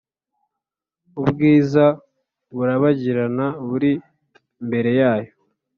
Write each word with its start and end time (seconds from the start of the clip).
Ubwiza 1.21 1.85
burabagirana 2.55 3.45
buri 3.67 3.91
imbere 4.61 4.91
yayo 4.99 5.31